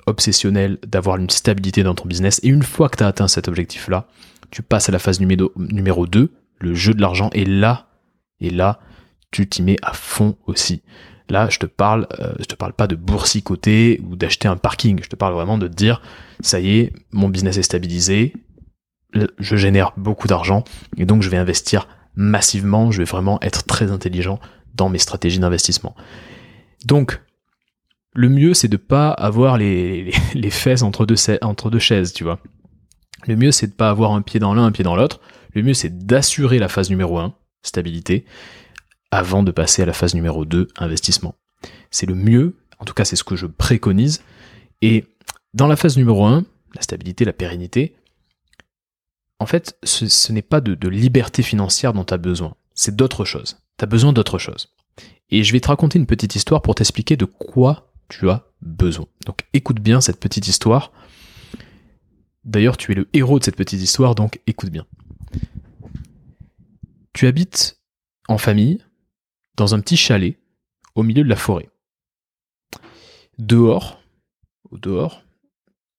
[0.05, 2.39] obsessionnel, d'avoir une stabilité dans ton business.
[2.43, 4.07] Et une fois que tu as atteint cet objectif-là,
[4.51, 7.87] tu passes à la phase numéro, numéro 2, le jeu de l'argent, et là,
[8.39, 8.79] et là,
[9.31, 10.81] tu t'y mets à fond aussi.
[11.29, 15.01] Là, je te parle, euh, je te parle pas de boursicoter ou d'acheter un parking.
[15.03, 16.01] Je te parle vraiment de te dire,
[16.39, 18.33] ça y est, mon business est stabilisé,
[19.13, 20.63] je génère beaucoup d'argent
[20.97, 22.91] et donc je vais investir massivement.
[22.91, 24.39] Je vais vraiment être très intelligent
[24.75, 25.95] dans mes stratégies d'investissement.
[26.85, 27.21] Donc,
[28.13, 32.39] le mieux, c'est de pas avoir les, les, fesses entre deux, chaises, tu vois.
[33.27, 35.21] Le mieux, c'est de pas avoir un pied dans l'un, un pied dans l'autre.
[35.53, 38.25] Le mieux, c'est d'assurer la phase numéro 1, stabilité,
[39.11, 41.35] avant de passer à la phase numéro 2, investissement.
[41.91, 44.21] C'est le mieux, en tout cas c'est ce que je préconise.
[44.81, 45.05] Et
[45.53, 46.43] dans la phase numéro 1,
[46.75, 47.95] la stabilité, la pérennité,
[49.39, 53.59] en fait, ce, n'est pas de, liberté financière dont tu as besoin, c'est d'autre chose.
[53.77, 54.73] Tu as besoin d'autre chose.
[55.29, 59.05] Et je vais te raconter une petite histoire pour t'expliquer de quoi tu as besoin.
[59.25, 60.91] Donc écoute bien cette petite histoire.
[62.45, 64.85] D'ailleurs, tu es le héros de cette petite histoire, donc écoute bien.
[67.13, 67.81] Tu habites
[68.29, 68.83] en famille,
[69.57, 70.39] dans un petit chalet,
[70.95, 71.69] au milieu de la forêt.
[73.37, 74.01] Dehors,
[74.71, 75.23] au dehors,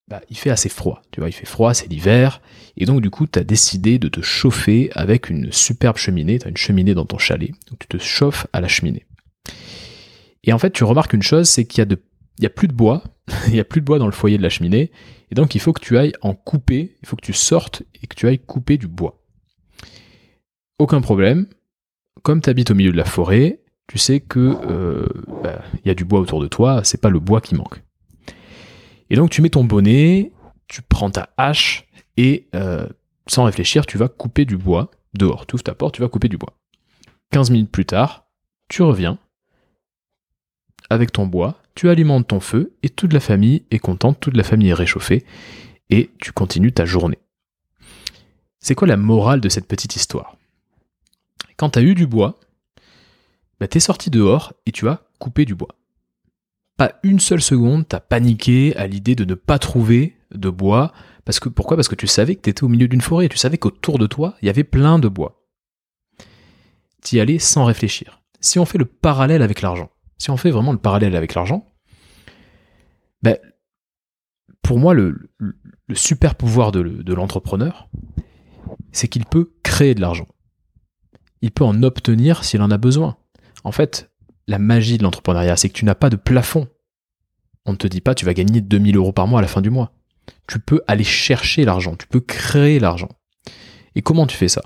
[0.08, 1.02] bah, il fait assez froid.
[1.10, 2.40] Tu vois, il fait froid, c'est l'hiver.
[2.76, 6.38] Et donc, du coup, tu as décidé de te chauffer avec une superbe cheminée.
[6.38, 7.50] Tu as une cheminée dans ton chalet.
[7.68, 9.04] Donc, tu te chauffes à la cheminée.
[10.44, 12.00] Et en fait, tu remarques une chose, c'est qu'il y a de,
[12.38, 13.02] il y a plus de bois.
[13.48, 14.90] il y a plus de bois dans le foyer de la cheminée.
[15.30, 16.96] Et donc, il faut que tu ailles en couper.
[17.02, 19.22] Il faut que tu sortes et que tu ailles couper du bois.
[20.78, 21.46] Aucun problème.
[22.22, 25.06] Comme tu habites au milieu de la forêt, tu sais que euh,
[25.42, 26.82] bah, il y a du bois autour de toi.
[26.82, 27.82] C'est pas le bois qui manque.
[29.10, 30.32] Et donc tu mets ton bonnet,
[30.66, 32.86] tu prends ta hache et euh,
[33.26, 35.46] sans réfléchir, tu vas couper du bois dehors.
[35.46, 36.54] Tu ouvres ta porte, tu vas couper du bois.
[37.30, 38.26] 15 minutes plus tard,
[38.68, 39.18] tu reviens
[40.90, 44.44] avec ton bois, tu alimentes ton feu et toute la famille est contente, toute la
[44.44, 45.24] famille est réchauffée
[45.90, 47.18] et tu continues ta journée.
[48.60, 50.36] C'est quoi la morale de cette petite histoire?
[51.56, 52.38] Quand tu eu du bois,
[53.60, 55.77] bah, tu es sorti dehors et tu as coupé du bois
[56.78, 60.92] pas une seule seconde, t'as paniqué à l'idée de ne pas trouver de bois.
[61.24, 61.76] Parce que, pourquoi?
[61.76, 64.36] Parce que tu savais que t'étais au milieu d'une forêt, tu savais qu'autour de toi,
[64.40, 65.44] il y avait plein de bois.
[67.02, 68.22] T'y allais sans réfléchir.
[68.40, 71.66] Si on fait le parallèle avec l'argent, si on fait vraiment le parallèle avec l'argent,
[73.22, 73.36] ben,
[74.62, 75.30] pour moi, le,
[75.94, 77.88] super pouvoir de l'entrepreneur,
[78.92, 80.28] c'est qu'il peut créer de l'argent.
[81.42, 83.16] Il peut en obtenir s'il en a besoin.
[83.64, 84.10] En fait,
[84.48, 86.66] la magie de l'entrepreneuriat, c'est que tu n'as pas de plafond.
[87.66, 89.60] On ne te dit pas tu vas gagner 2000 euros par mois à la fin
[89.60, 89.92] du mois.
[90.48, 93.10] Tu peux aller chercher l'argent, tu peux créer l'argent.
[93.94, 94.62] Et comment tu fais ça?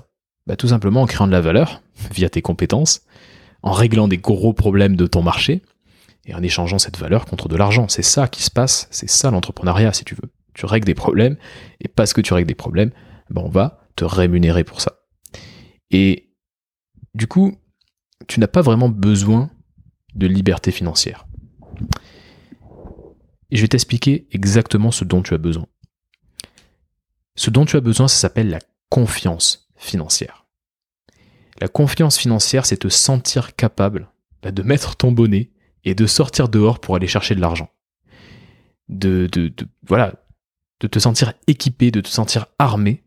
[0.47, 3.01] Bah, Tout simplement en créant de la valeur via tes compétences,
[3.61, 5.61] en réglant des gros problèmes de ton marché
[6.25, 7.89] et en échangeant cette valeur contre de l'argent.
[7.89, 10.31] C'est ça qui se passe, c'est ça l'entrepreneuriat si tu veux.
[10.53, 11.35] Tu règles des problèmes
[11.81, 12.91] et parce que tu règles des problèmes,
[13.29, 14.93] bah, on va te rémunérer pour ça.
[15.91, 16.33] Et
[17.13, 17.57] du coup,
[18.27, 19.49] tu n'as pas vraiment besoin
[20.15, 21.25] de liberté financière.
[23.51, 25.67] Et je vais t'expliquer exactement ce dont tu as besoin.
[27.35, 30.45] Ce dont tu as besoin, ça s'appelle la confiance financière.
[31.59, 34.09] La confiance financière, c'est te sentir capable
[34.41, 35.51] bah, de mettre ton bonnet
[35.83, 37.69] et de sortir dehors pour aller chercher de l'argent.
[38.89, 39.51] De, de,
[39.87, 40.13] voilà,
[40.79, 43.03] de te sentir équipé, de te sentir armé.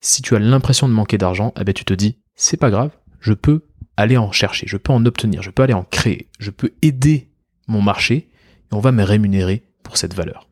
[0.00, 2.90] Si tu as l'impression de manquer d'argent, eh ben tu te dis, c'est pas grave,
[3.20, 3.64] je peux
[3.96, 7.30] aller en chercher, je peux en obtenir, je peux aller en créer, je peux aider
[7.68, 8.28] mon marché
[8.70, 10.48] et on va me rémunérer pour cette valeur.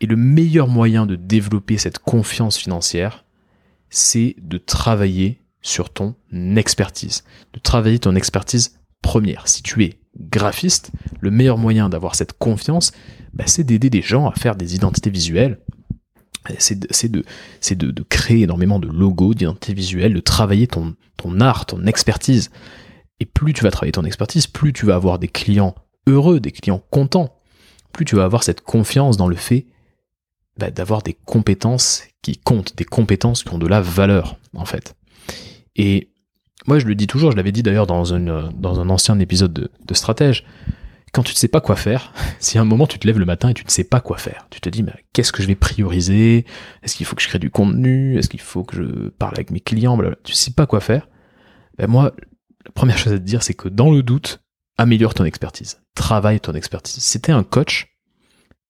[0.00, 3.24] Et le meilleur moyen de développer cette confiance financière,
[3.90, 6.14] c'est de travailler sur ton
[6.56, 9.46] expertise, de travailler ton expertise première.
[9.46, 12.92] Si tu es graphiste, le meilleur moyen d'avoir cette confiance,
[13.34, 15.60] bah, c'est d'aider des gens à faire des identités visuelles,
[16.58, 20.94] c'est de, créer énormément de logos, d'identité visuelle, de travailler ton,
[21.40, 22.50] art, ton expertise.
[23.20, 25.74] Et plus tu vas travailler ton expertise, plus tu vas avoir des clients
[26.06, 27.36] heureux, des clients contents,
[27.92, 29.66] plus tu vas avoir cette confiance dans le fait
[30.56, 34.94] bah, d'avoir des compétences qui comptent, des compétences qui ont de la valeur, en fait.
[35.76, 36.10] Et
[36.66, 39.70] moi, je le dis toujours, je l'avais dit d'ailleurs dans, dans un ancien épisode de,
[39.86, 40.44] de Stratège,
[41.12, 43.24] quand tu ne sais pas quoi faire, si à un moment tu te lèves le
[43.24, 45.48] matin et tu ne sais pas quoi faire, tu te dis mais qu'est-ce que je
[45.48, 46.46] vais prioriser?
[46.82, 48.18] Est-ce qu'il faut que je crée du contenu?
[48.18, 49.98] Est-ce qu'il faut que je parle avec mes clients?
[50.24, 51.08] Tu ne sais pas quoi faire?
[51.78, 52.14] ben moi,
[52.64, 54.42] la première chose à te dire, c'est que dans le doute,
[54.76, 57.02] améliore ton expertise, travaille ton expertise.
[57.02, 57.96] Si t'es un coach,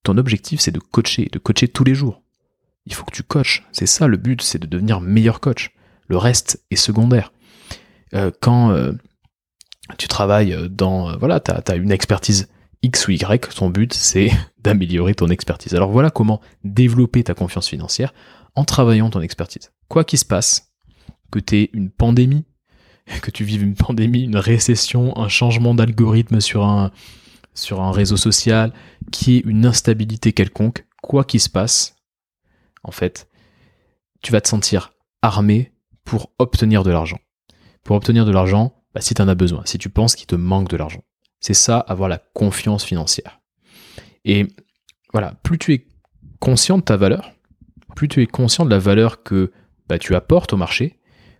[0.02, 2.22] ton objectif c'est de coacher, de coacher tous les jours.
[2.86, 3.66] Il faut que tu coaches.
[3.72, 5.70] C'est ça le but, c'est de devenir meilleur coach.
[6.08, 7.32] Le reste est secondaire.
[8.14, 8.92] Euh, quand euh,
[9.96, 12.48] tu travailles dans, euh, voilà, tu as, une expertise
[12.82, 15.74] X ou Y, ton but c'est d'améliorer ton expertise.
[15.74, 18.12] Alors voilà comment développer ta confiance financière
[18.54, 19.72] en travaillant ton expertise.
[19.88, 20.72] Quoi qu'il se passe,
[21.30, 22.44] que tu aies une pandémie,
[23.22, 26.90] que tu vives une pandémie, une récession, un changement d'algorithme sur un,
[27.54, 28.72] sur un réseau social,
[29.12, 31.96] qui est une instabilité quelconque, quoi qu'il se passe,
[32.82, 33.28] en fait,
[34.22, 35.72] tu vas te sentir armé
[36.04, 37.18] pour obtenir de l'argent.
[37.84, 40.36] Pour obtenir de l'argent, bah, si tu en as besoin, si tu penses qu'il te
[40.36, 41.02] manque de l'argent.
[41.40, 43.40] C'est ça, avoir la confiance financière.
[44.24, 44.46] Et
[45.12, 45.86] voilà, plus tu es
[46.38, 47.32] conscient de ta valeur,
[47.96, 49.52] plus tu es conscient de la valeur que
[49.88, 50.98] bah, tu apportes au marché,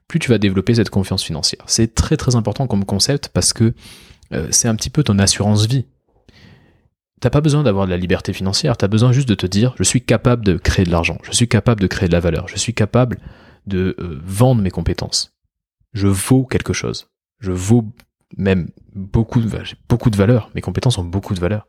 [0.08, 1.62] plus tu vas développer cette confiance financière.
[1.66, 3.74] C'est très très important comme concept parce que
[4.32, 5.86] euh, c'est un petit peu ton assurance vie.
[7.20, 9.74] T'as pas besoin d'avoir de la liberté financière, tu as besoin juste de te dire
[9.78, 12.48] je suis capable de créer de l'argent, je suis capable de créer de la valeur,
[12.48, 13.18] je suis capable
[13.66, 15.34] de euh, vendre mes compétences.
[15.92, 17.09] Je vaux quelque chose.
[17.40, 17.92] Je vaux
[18.36, 19.48] même beaucoup de,
[20.16, 20.50] valeur.
[20.54, 21.66] Mes compétences ont beaucoup de valeur.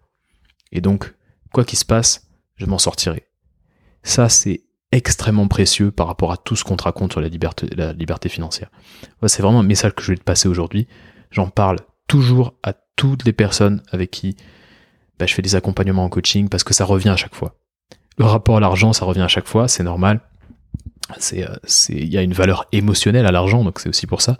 [0.71, 1.13] Et donc,
[1.51, 3.27] quoi qu'il se passe, je m'en sortirai.
[4.03, 7.67] Ça, c'est extrêmement précieux par rapport à tout ce qu'on te raconte sur la liberté,
[7.75, 8.69] la liberté financière.
[9.27, 10.87] c'est vraiment un message que je vais te passer aujourd'hui.
[11.31, 14.35] J'en parle toujours à toutes les personnes avec qui
[15.17, 17.55] bah, je fais des accompagnements en coaching parce que ça revient à chaque fois.
[18.17, 20.19] Le rapport à l'argent, ça revient à chaque fois, c'est normal.
[21.33, 21.55] Euh,
[21.89, 24.37] il y a une valeur émotionnelle à l'argent, donc c'est aussi pour ça.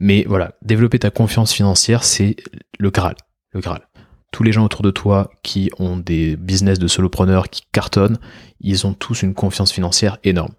[0.00, 2.36] Mais voilà, développer ta confiance financière, c'est
[2.78, 3.14] le Graal.
[3.52, 3.86] Le Graal.
[4.32, 8.18] Tous les gens autour de toi qui ont des business de solopreneurs qui cartonnent,
[8.60, 10.54] ils ont tous une confiance financière énorme.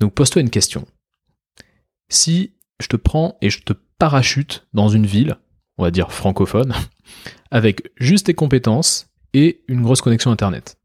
[0.00, 0.86] Donc pose-toi une question.
[2.08, 5.36] Si je te prends et je te parachute dans une ville,
[5.76, 6.74] on va dire francophone,
[7.50, 10.78] avec juste tes compétences et une grosse connexion Internet,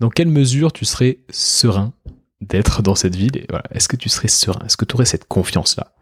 [0.00, 1.92] dans quelle mesure tu serais serein
[2.40, 4.64] d'être dans cette ville Est-ce que tu serais serein?
[4.64, 5.93] Est-ce que tu aurais cette confiance-là?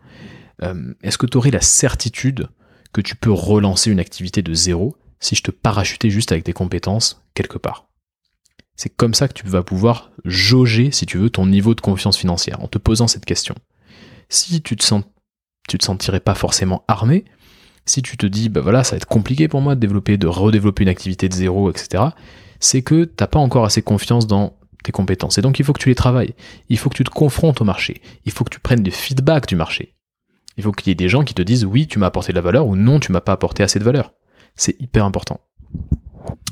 [0.63, 2.49] Euh, Est-ce que tu aurais la certitude
[2.93, 6.53] que tu peux relancer une activité de zéro si je te parachutais juste avec tes
[6.53, 7.89] compétences quelque part?
[8.77, 12.17] C'est comme ça que tu vas pouvoir jauger, si tu veux, ton niveau de confiance
[12.17, 13.55] financière en te posant cette question.
[14.29, 15.05] Si tu te sens,
[15.69, 17.25] tu te sentirais pas forcément armé,
[17.85, 20.27] si tu te dis, bah voilà, ça va être compliqué pour moi de développer, de
[20.27, 22.05] redévelopper une activité de zéro, etc.,
[22.61, 25.39] c'est que t'as pas encore assez confiance dans tes compétences.
[25.39, 26.35] Et donc il faut que tu les travailles.
[26.69, 28.01] Il faut que tu te confrontes au marché.
[28.25, 29.95] Il faut que tu prennes du feedback du marché.
[30.57, 32.37] Il faut qu'il y ait des gens qui te disent oui, tu m'as apporté de
[32.37, 34.13] la valeur ou non, tu m'as pas apporté assez de valeur.
[34.55, 35.41] C'est hyper important.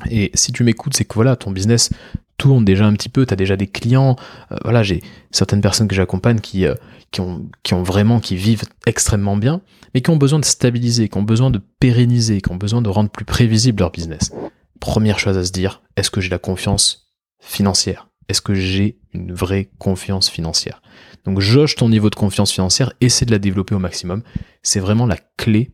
[0.09, 1.91] Et si tu m'écoutes, c'est que voilà, ton business
[2.37, 4.15] tourne déjà un petit peu, tu as déjà des clients.
[4.51, 6.73] Euh, voilà, j'ai certaines personnes que j'accompagne qui, euh,
[7.11, 9.61] qui, ont, qui ont vraiment, qui vivent extrêmement bien,
[9.93, 12.89] mais qui ont besoin de stabiliser, qui ont besoin de pérenniser, qui ont besoin de
[12.89, 14.31] rendre plus prévisible leur business.
[14.79, 18.10] Première chose à se dire, est-ce que j'ai la confiance financière?
[18.31, 20.81] Est-ce que j'ai une vraie confiance financière?
[21.25, 24.23] Donc jauge ton niveau de confiance financière, essaie de la développer au maximum.
[24.63, 25.73] C'est vraiment la clé,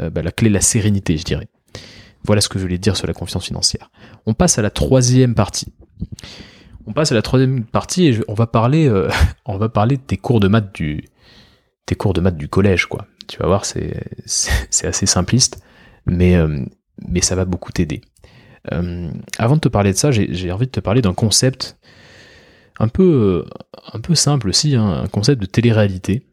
[0.00, 1.48] euh, bah, la clé de la sérénité, je dirais.
[2.22, 3.90] Voilà ce que je voulais dire sur la confiance financière.
[4.26, 5.72] On passe à la troisième partie.
[6.86, 9.08] On passe à la troisième partie et on va parler, euh,
[9.46, 11.02] on va parler de tes cours de maths du,
[11.86, 12.88] tes cours de maths du collège.
[13.26, 13.96] Tu vas voir, c'est,
[14.84, 15.62] assez simpliste,
[16.10, 16.66] euh,
[17.08, 18.02] mais ça va beaucoup t'aider.
[18.72, 21.78] Euh, avant de te parler de ça, j'ai envie de te parler d'un concept
[22.78, 23.46] un peu,
[23.92, 26.26] un peu simple aussi, hein, un concept de télé-réalité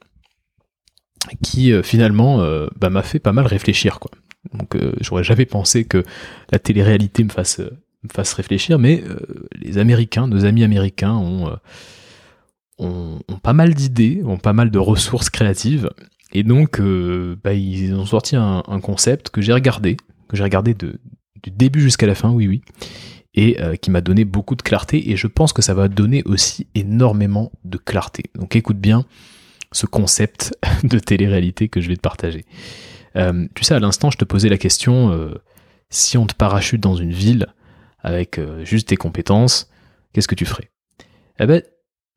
[1.41, 4.11] qui finalement bah, m'a fait pas mal réfléchir, quoi.
[4.53, 6.03] Donc j'aurais jamais pensé que
[6.51, 7.61] la télé-réalité me fasse
[8.03, 9.17] me fasse réfléchir, mais euh,
[9.55, 11.55] les Américains, nos amis américains ont, euh,
[12.79, 15.89] ont, pas mal d'idées, ont pas mal de ressources créatives,
[16.33, 20.73] et donc euh, bah, ils ont sorti un, concept que j'ai regardé, que j'ai regardé
[20.73, 20.99] de,
[21.43, 22.61] du début jusqu'à la fin, oui oui,
[23.35, 26.67] et qui m'a donné beaucoup de clarté, et je pense que ça va donner aussi
[26.75, 28.25] énormément de clarté.
[28.35, 29.05] Donc écoute bien
[29.71, 32.45] ce concept de télé-réalité que je vais te partager.
[33.15, 35.33] tu sais, à l'instant, je te posais la question,
[35.89, 37.47] si on te parachute dans une ville,
[38.03, 39.69] avec euh, juste tes compétences,
[40.11, 40.69] qu'est-ce que tu ferais?
[41.39, 41.63] Eh ben,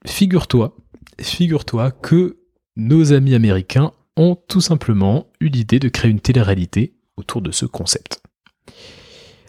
[0.07, 0.77] figure-toi,
[1.21, 2.39] figure-toi que
[2.77, 7.65] nos amis américains ont tout simplement eu l'idée de créer une télé-réalité autour de ce
[7.65, 8.21] concept.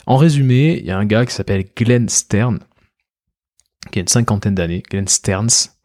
[0.08, 2.60] En résumé, il y a un gars qui s'appelle Glenn Stern,
[3.92, 5.76] qui a une cinquantaine d'années, Glenn Stearns,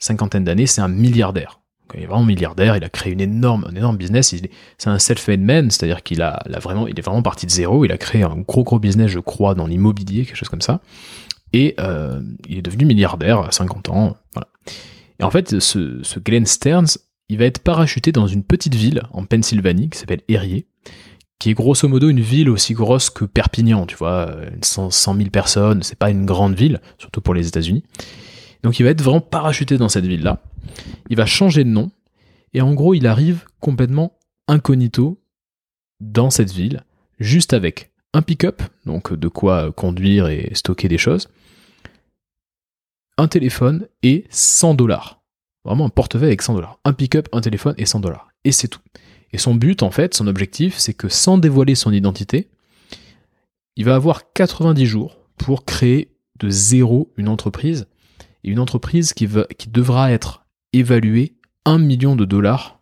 [0.00, 1.60] cinquantaine d'années, c'est un milliardaire.
[1.94, 4.34] Il est vraiment milliardaire, il a créé une énorme, un énorme business,
[4.78, 7.92] c'est un self-made man, c'est-à-dire qu'il a, vraiment, il est vraiment parti de zéro, il
[7.92, 10.80] a créé un gros gros business, je crois, dans l'immobilier, quelque chose comme ça,
[11.52, 14.16] et euh, il est devenu milliardaire à 50 ans.
[15.20, 16.98] Et en fait, ce, Glenn Stearns,
[17.28, 20.66] il va être parachuté dans une petite ville en Pennsylvanie qui s'appelle Erie,
[21.42, 25.82] qui est grosso modo une ville aussi grosse que Perpignan, tu vois, 100, 000 personnes,
[25.82, 27.82] c'est pas une grande ville, surtout pour les États-Unis.
[28.62, 30.40] Donc il va être vraiment parachuté dans cette ville-là.
[31.10, 31.90] Il va changer de nom,
[32.54, 34.12] et en gros, il arrive complètement
[34.46, 35.20] incognito
[35.98, 36.84] dans cette ville,
[37.18, 41.28] juste avec un pick-up, donc de quoi conduire et stocker des choses,
[43.18, 45.24] un téléphone et 100 dollars.
[45.64, 46.78] Vraiment un portefeuille avec 100 dollars.
[46.84, 48.28] Un pick-up, un téléphone et 100 dollars.
[48.44, 48.80] Et c'est tout.
[49.32, 52.48] Et son but, en fait, son objectif, c'est que sans dévoiler son identité,
[53.76, 57.86] il va avoir 90 jours pour créer de zéro une entreprise.
[58.44, 62.80] Et une entreprise qui, va, qui devra être évaluée 1 million de dollars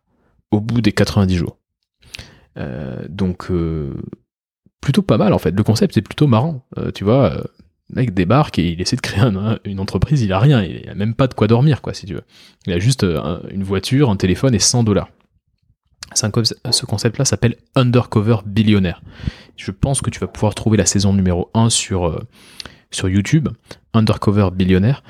[0.50, 1.58] au bout des 90 jours.
[2.56, 3.94] Euh, donc, euh,
[4.80, 5.52] plutôt pas mal en fait.
[5.52, 6.66] Le concept c'est plutôt marrant.
[6.78, 7.34] Euh, tu vois,
[7.90, 9.22] le mec débarque et il essaie de créer
[9.64, 12.14] une entreprise, il a rien, il a même pas de quoi dormir, quoi, si tu
[12.14, 12.24] veux.
[12.66, 15.08] Il a juste une voiture, un téléphone et 100 dollars.
[16.14, 19.02] Ce concept-là s'appelle Undercover Billionaire.
[19.56, 22.26] Je pense que tu vas pouvoir trouver la saison numéro 1 sur, euh,
[22.90, 23.48] sur YouTube,
[23.94, 25.02] Undercover Billionaire.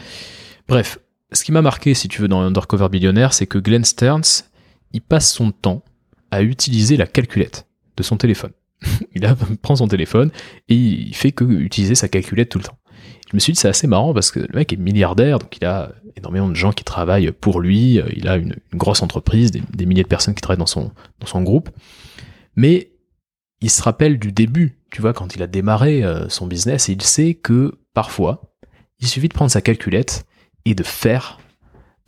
[0.69, 0.99] Bref,
[1.33, 4.45] ce qui m'a marqué, si tu veux, dans Undercover Billionaire, c'est que Glenn Stearns,
[4.93, 5.83] il passe son temps
[6.31, 8.53] à utiliser la calculette de son téléphone.
[9.15, 9.23] il
[9.63, 10.31] prend son téléphone
[10.69, 12.79] et il fait que utiliser sa calculette tout le temps.
[13.31, 15.65] Je me suis dit c'est assez marrant parce que le mec est milliardaire, donc il
[15.65, 20.03] a énormément de gens qui travaillent pour lui, il a une, grosse entreprise, des, milliers
[20.03, 21.71] de personnes qui travaillent dans son, dans son groupe.
[22.57, 22.91] Mais
[23.61, 26.93] il se rappelle du début, tu vois, quand il a démarré euh, son business, et
[26.93, 28.55] il sait que parfois,
[29.01, 30.25] il suffit de prendre sa calculette
[30.65, 31.39] et de faire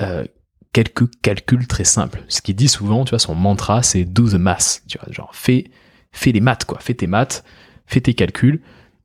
[0.01, 0.25] euh,
[0.73, 2.23] quelques calculs très simples.
[2.29, 5.35] Ce qu'il dit souvent, tu vois, son mantra, c'est do the math, tu vois, genre
[5.35, 5.71] fais
[6.13, 6.79] fais les maths, quoi.
[6.81, 7.45] Fais tes maths,
[7.87, 8.61] fais tes calculs.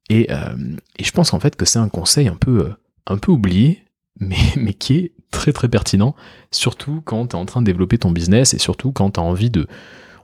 [0.10, 0.56] Et, euh,
[0.98, 2.74] et je pense en fait que c'est un conseil un peu, euh,
[3.08, 3.84] un peu oublié,
[4.56, 6.16] mais, qui est très très pertinent,
[6.52, 9.24] surtout quand tu es en train de développer ton business et surtout quand tu as
[9.24, 9.68] envie de,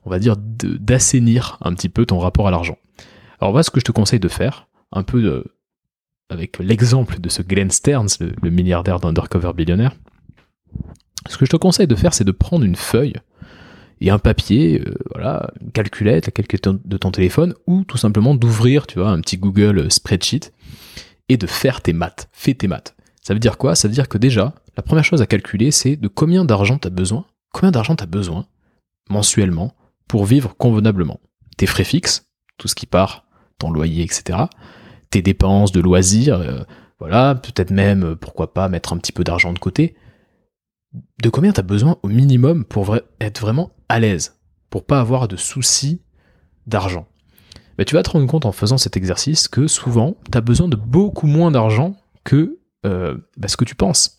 [0.05, 2.77] on va dire, d'assainir un petit peu ton rapport à l'argent.
[3.39, 5.55] Alors voilà ce que je te conseille de faire, un peu de,
[6.29, 9.93] avec l'exemple de ce Glenn Stearns, le, le milliardaire d'Undercover Billionaire.
[11.29, 13.15] Ce que je te conseille de faire, c'est de prendre une feuille
[14.03, 18.35] et un papier, euh, voilà, une calculette, la calculette de ton téléphone, ou tout simplement
[18.35, 20.51] d'ouvrir, tu vois, un petit Google euh, Spreadsheet
[21.29, 22.27] et de faire tes maths.
[22.33, 22.95] Fais tes maths.
[23.23, 23.75] Ça veut dire quoi?
[23.75, 26.87] Ça veut dire que déjà, la première chose à calculer, c'est de combien d'argent tu
[26.87, 28.45] as besoin, combien d'argent tu besoin
[29.09, 29.73] mensuellement
[30.07, 31.19] pour vivre convenablement.
[31.57, 32.25] Tes frais fixes,
[32.57, 33.25] tout ce qui part,
[33.59, 34.39] ton loyer, etc.
[35.09, 36.63] Tes dépenses de loisirs, euh,
[36.99, 39.95] voilà, peut-être même, pourquoi pas, mettre un petit peu d'argent de côté
[41.23, 44.37] de combien tu as besoin au minimum pour être vraiment à l'aise,
[44.69, 46.01] pour pas avoir de soucis
[46.67, 47.07] d'argent?
[47.77, 50.67] Mais tu vas te rendre compte en faisant cet exercice que souvent, tu as besoin
[50.67, 54.17] de beaucoup moins d'argent que euh, bah, ce que tu penses.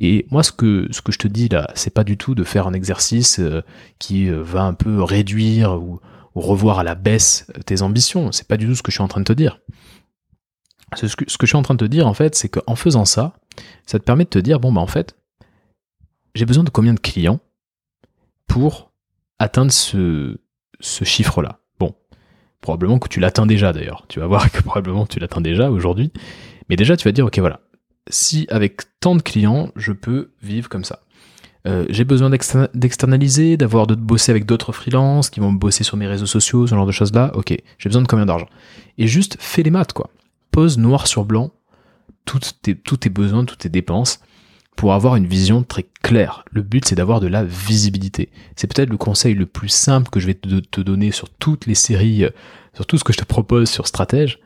[0.00, 2.42] Et moi, ce que, ce que je te dis là, c'est pas du tout de
[2.42, 3.62] faire un exercice euh,
[4.00, 6.00] qui euh, va un peu réduire ou,
[6.34, 8.32] revoir à la baisse tes ambitions.
[8.32, 9.60] C'est pas du tout ce que je suis en train de te dire.
[10.94, 13.34] Ce que, je suis en train de te dire, en fait, c'est qu'en faisant ça,
[13.84, 15.14] ça te permet de te dire, bon, bah, en fait,
[16.34, 17.38] j'ai besoin de combien de clients
[18.46, 18.92] pour
[19.38, 20.40] atteindre ce,
[20.80, 21.60] ce chiffre-là?
[21.78, 21.94] Bon,
[22.62, 24.06] probablement que tu l'atteins déjà d'ailleurs.
[24.08, 26.12] Tu vas voir que probablement tu l'atteins déjà aujourd'hui.
[26.70, 27.60] Mais déjà, tu vas dire, ok, voilà,
[28.08, 31.00] si avec tant de clients, je peux vivre comme ça.
[31.66, 36.08] Euh, j'ai besoin d'externaliser, d'avoir de bosser avec d'autres freelances qui vont bosser sur mes
[36.08, 37.30] réseaux sociaux, ce genre de choses-là.
[37.34, 38.48] Ok, j'ai besoin de combien d'argent?
[38.98, 40.10] Et juste fais les maths, quoi.
[40.50, 41.52] Pose noir sur blanc
[42.24, 44.20] tous tes, besoins, toutes tes dépenses
[44.76, 46.44] pour avoir une vision très claire.
[46.50, 48.30] Le but, c'est d'avoir de la visibilité.
[48.56, 51.74] C'est peut-être le conseil le plus simple que je vais te, donner sur toutes les
[51.74, 52.30] séries, euh,
[52.74, 54.38] sur tout ce que je te propose sur Stratège,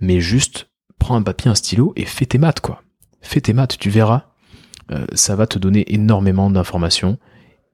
[0.00, 2.82] mais juste prends un papier, un stylo et fais tes maths, quoi.
[3.26, 4.24] Fais tes maths, tu verras.
[4.92, 7.18] Euh, ça va te donner énormément d'informations.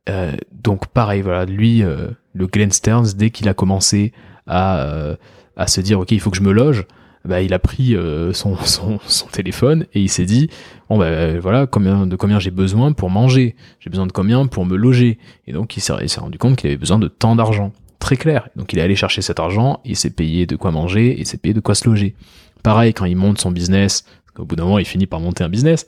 [0.09, 4.13] Euh, donc pareil, voilà, lui, le Glenn Stearns, dès qu'il a commencé
[4.47, 5.17] à,
[5.57, 6.87] à se dire, ok, il faut que je me loge,
[7.25, 10.49] bah, il a pris euh, son, son, téléphone et il s'est dit
[10.89, 13.55] bon bah voilà de combien j'ai besoin pour manger.
[13.81, 15.19] J'ai besoin de combien pour me loger.
[15.47, 17.73] Et donc il s'est rendu compte qu'il avait besoin de tant d'argent.
[17.99, 18.49] Très clair.
[18.57, 21.39] Donc il est allé chercher cet argent il s'est payé de quoi manger il s'est
[21.39, 22.15] payé de quoi se loger.
[22.63, 24.05] Pareil quand il monte son business
[24.39, 25.87] au bout d'un moment il finit par monter un business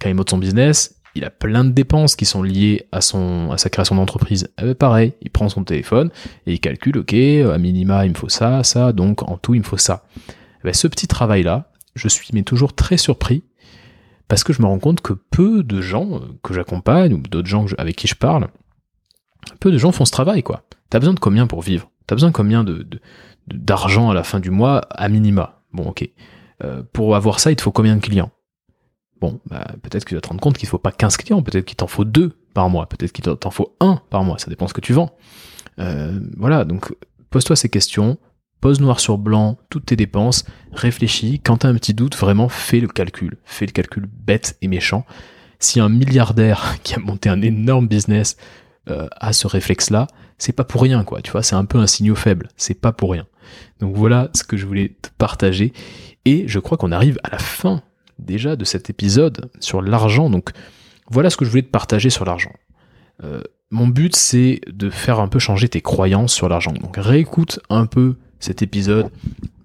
[0.00, 3.50] quand il monte son business il a plein de dépenses qui sont liées à son
[3.50, 4.48] à sa création d'entreprise.
[4.60, 6.10] Eh ben, pareil, il prend son téléphone
[6.46, 9.60] et il calcule, ok, à minima il me faut ça, ça, donc en tout il
[9.60, 10.04] me faut ça.
[10.28, 13.44] Eh ben, ce petit travail-là, je suis mais toujours très surpris
[14.28, 17.48] parce que je me rends compte que peu de gens euh, que j'accompagne ou d'autres
[17.48, 18.48] gens avec qui je parle,
[19.60, 20.64] peu de gens font ce travail quoi.
[20.90, 21.90] T'as besoin de combien pour vivre?
[22.06, 22.64] T'as besoin de combien
[23.48, 25.62] d'argent à la fin du mois à minima?
[25.72, 26.08] Bon ok.
[26.64, 28.30] Euh, pour avoir ça, il te faut combien de clients?
[29.20, 31.42] Bon, bah, peut-être que tu vas te rendre compte qu'il ne faut pas 15 clients,
[31.42, 34.48] peut-être qu'il t'en faut deux par mois, peut-être qu'il t'en faut un par mois, ça
[34.48, 35.16] dépend ce que tu vends.
[35.78, 36.94] Euh, voilà, donc
[37.30, 38.18] pose-toi ces questions,
[38.60, 42.48] pose noir sur blanc toutes tes dépenses, réfléchis, quand tu as un petit doute, vraiment
[42.48, 45.04] fais le calcul, fais le calcul bête et méchant.
[45.58, 48.36] Si un milliardaire qui a monté un énorme business
[48.88, 50.06] euh, a ce réflexe-là,
[50.38, 52.92] c'est pas pour rien, quoi, tu vois, c'est un peu un signal faible, c'est pas
[52.92, 53.26] pour rien.
[53.80, 55.72] Donc voilà ce que je voulais te partager,
[56.24, 57.82] et je crois qu'on arrive à la fin
[58.18, 60.50] déjà de cet épisode sur l'argent, donc
[61.10, 62.52] voilà ce que je voulais te partager sur l'argent.
[63.24, 66.72] Euh, mon but, c'est de faire un peu changer tes croyances sur l'argent.
[66.72, 69.10] Donc réécoute un peu cet épisode,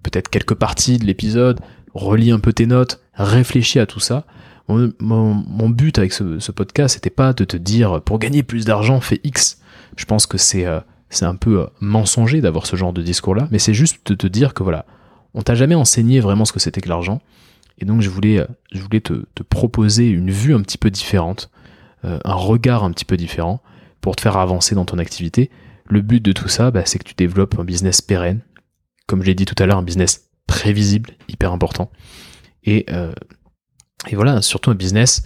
[0.03, 1.59] peut-être quelques parties de l'épisode,
[1.93, 4.25] relis un peu tes notes, réfléchis à tout ça.
[4.67, 9.19] Mon, but avec ce, podcast, c'était pas de te dire pour gagner plus d'argent, fais
[9.23, 9.59] X.
[9.97, 10.79] Je pense que c'est euh,
[11.11, 14.27] c'est un peu euh, mensonger d'avoir ce genre de discours-là, mais c'est juste de te
[14.27, 14.85] dire que voilà,
[15.33, 17.21] on t'a jamais enseigné vraiment ce que c'était que l'argent.
[17.77, 21.49] Et donc je voulais, euh, te, proposer une vue un petit peu différente,
[22.03, 23.61] un regard un petit peu différent
[24.01, 25.51] pour te faire avancer dans ton activité.
[25.85, 28.39] Le but de tout ça, bah, c'est que tu développes un business pérenne,
[29.07, 31.91] comme je l'ai dit tout à l'heure, un business prévisible, hyper important.
[32.63, 33.13] Et, euh,
[34.13, 35.23] voilà, surtout un business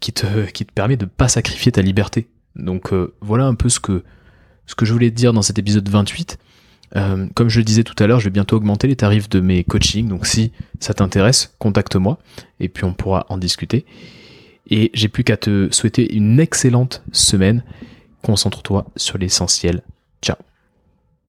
[0.00, 2.28] qui te, qui te permet de ne pas sacrifier ta liberté.
[2.56, 4.04] Donc euh, voilà un peu ce que,
[4.66, 6.38] ce que je voulais te dire dans cet épisode 28.
[6.96, 9.40] Euh, comme je le disais tout à l'heure, je vais bientôt augmenter les tarifs de
[9.40, 10.08] mes coachings.
[10.08, 12.18] Donc si ça t'intéresse, contacte-moi
[12.60, 13.84] et puis on pourra en discuter.
[14.70, 17.64] Et j'ai plus qu'à te souhaiter une excellente semaine.
[18.22, 19.82] Concentre-toi sur l'essentiel.
[20.22, 20.36] Ciao